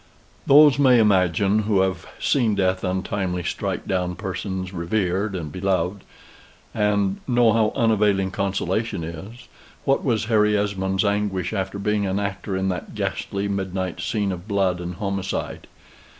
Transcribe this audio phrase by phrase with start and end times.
[0.47, 6.03] Those may imagine, who have seen death untimely strike down persons revered and beloved,
[6.73, 9.47] and know how unavailing consolation is,
[9.85, 14.47] what was Harry Esmond's anguish after being an actor in that ghastly midnight scene of
[14.47, 15.67] blood and homicide.